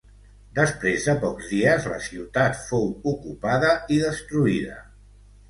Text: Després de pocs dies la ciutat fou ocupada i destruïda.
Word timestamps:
Després 0.59 1.03
de 1.09 1.13
pocs 1.25 1.49
dies 1.55 1.85
la 1.91 1.99
ciutat 2.07 2.57
fou 2.71 2.89
ocupada 3.13 3.71
i 3.99 4.01
destruïda. 4.09 4.81